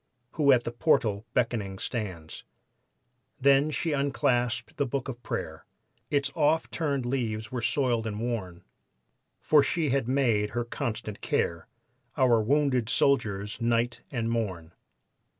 Who 0.31 0.51
at 0.51 0.63
the 0.63 0.71
portal 0.71 1.27
beckoning 1.35 1.77
stands. 1.77 2.43
Then 3.39 3.69
she 3.69 3.91
unclasped 3.91 4.77
the 4.77 4.87
book 4.87 5.07
of 5.07 5.21
prayer, 5.21 5.63
Its 6.09 6.31
oft 6.33 6.71
turned 6.71 7.05
leaves 7.05 7.51
were 7.51 7.61
soiled 7.61 8.07
and 8.07 8.19
worn, 8.19 8.63
For 9.41 9.61
she 9.61 9.89
had 9.91 10.07
made 10.07 10.49
her 10.57 10.65
constant 10.65 11.21
care 11.21 11.67
Our 12.17 12.41
wounded 12.41 12.89
soldiers 12.89 13.61
night 13.61 14.01
and 14.09 14.27
morn. 14.27 14.73